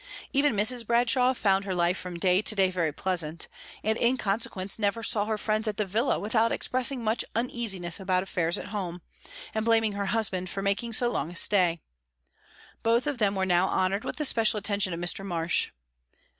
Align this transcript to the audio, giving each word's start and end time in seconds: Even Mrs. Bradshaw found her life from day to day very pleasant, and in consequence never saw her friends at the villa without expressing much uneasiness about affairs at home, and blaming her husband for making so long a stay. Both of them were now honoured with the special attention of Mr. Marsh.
Even 0.33 0.55
Mrs. 0.55 0.83
Bradshaw 0.87 1.31
found 1.35 1.63
her 1.65 1.75
life 1.75 1.95
from 1.95 2.17
day 2.17 2.41
to 2.41 2.55
day 2.55 2.71
very 2.71 2.91
pleasant, 2.91 3.47
and 3.83 3.99
in 3.99 4.17
consequence 4.17 4.79
never 4.79 5.03
saw 5.03 5.27
her 5.27 5.37
friends 5.37 5.67
at 5.67 5.77
the 5.77 5.85
villa 5.85 6.17
without 6.17 6.51
expressing 6.51 7.03
much 7.03 7.23
uneasiness 7.35 7.99
about 7.99 8.23
affairs 8.23 8.57
at 8.57 8.69
home, 8.69 9.03
and 9.53 9.63
blaming 9.63 9.91
her 9.91 10.07
husband 10.07 10.49
for 10.49 10.63
making 10.63 10.91
so 10.93 11.07
long 11.11 11.29
a 11.29 11.35
stay. 11.35 11.81
Both 12.81 13.05
of 13.05 13.19
them 13.19 13.35
were 13.35 13.45
now 13.45 13.67
honoured 13.67 14.03
with 14.03 14.15
the 14.15 14.25
special 14.25 14.57
attention 14.57 14.91
of 14.91 14.99
Mr. 14.99 15.23
Marsh. 15.23 15.69